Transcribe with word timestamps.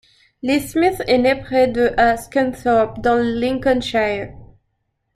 Liz 0.41 0.71
Smith 0.71 1.03
est 1.05 1.19
née 1.19 1.39
près 1.39 1.67
de 1.67 1.93
à 1.95 2.17
Scunthorpe, 2.17 3.01
dans 3.03 3.17
le 3.17 3.39
Lincolnshire. 3.39 4.33